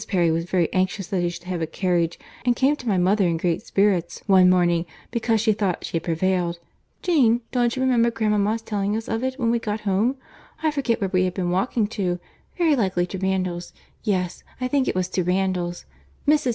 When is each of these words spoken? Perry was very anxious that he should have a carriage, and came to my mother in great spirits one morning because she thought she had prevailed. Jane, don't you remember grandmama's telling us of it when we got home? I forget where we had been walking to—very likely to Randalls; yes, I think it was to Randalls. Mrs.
Perry 0.07 0.31
was 0.31 0.45
very 0.45 0.67
anxious 0.73 1.05
that 1.09 1.21
he 1.21 1.29
should 1.29 1.43
have 1.43 1.61
a 1.61 1.67
carriage, 1.67 2.17
and 2.43 2.55
came 2.55 2.75
to 2.75 2.87
my 2.87 2.97
mother 2.97 3.27
in 3.27 3.37
great 3.37 3.61
spirits 3.63 4.23
one 4.25 4.49
morning 4.49 4.87
because 5.11 5.39
she 5.41 5.53
thought 5.53 5.85
she 5.85 5.97
had 5.97 6.03
prevailed. 6.03 6.57
Jane, 7.03 7.41
don't 7.51 7.75
you 7.75 7.83
remember 7.83 8.09
grandmama's 8.09 8.63
telling 8.63 8.97
us 8.97 9.07
of 9.07 9.23
it 9.23 9.35
when 9.39 9.51
we 9.51 9.59
got 9.59 9.81
home? 9.81 10.15
I 10.63 10.71
forget 10.71 10.99
where 11.01 11.11
we 11.13 11.25
had 11.25 11.35
been 11.35 11.51
walking 11.51 11.85
to—very 11.85 12.75
likely 12.75 13.05
to 13.05 13.19
Randalls; 13.19 13.73
yes, 14.03 14.41
I 14.59 14.67
think 14.67 14.87
it 14.87 14.95
was 14.95 15.07
to 15.09 15.23
Randalls. 15.23 15.85
Mrs. 16.27 16.49